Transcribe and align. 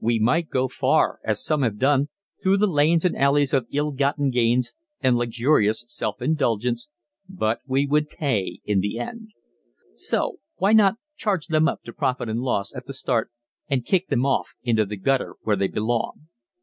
We 0.00 0.18
might 0.18 0.50
go 0.50 0.68
far, 0.68 1.18
as 1.24 1.42
some 1.42 1.62
have 1.62 1.78
done, 1.78 2.10
through 2.42 2.58
the 2.58 2.66
lanes 2.66 3.06
and 3.06 3.16
alleys 3.16 3.54
of 3.54 3.64
ill 3.72 3.90
gotten 3.90 4.28
gains 4.28 4.74
and 5.00 5.16
luxurious 5.16 5.86
self 5.88 6.20
indulgence, 6.20 6.90
but 7.26 7.60
we 7.66 7.86
would 7.86 8.10
pay 8.10 8.60
in 8.66 8.80
the 8.80 8.98
end. 8.98 9.30
So, 9.94 10.40
why 10.56 10.74
not 10.74 10.96
charge 11.16 11.46
them 11.46 11.68
up 11.68 11.84
to 11.84 11.94
"profit 11.94 12.28
and 12.28 12.40
loss" 12.40 12.74
at 12.74 12.84
the 12.84 12.92
start 12.92 13.30
and 13.66 13.82
kick 13.86 14.08
them 14.08 14.26
off 14.26 14.50
into 14.62 14.84
the 14.84 14.98
gutter 14.98 15.36
where 15.42 15.56
they 15.56 15.68
belong? 15.68 16.26